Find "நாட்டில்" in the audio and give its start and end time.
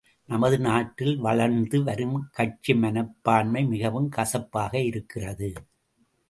0.59-1.17